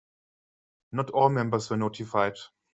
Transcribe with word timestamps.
Not 0.93 1.11
all 1.11 1.29
members 1.29 1.69
were 1.69 1.77
notified. 1.77 2.33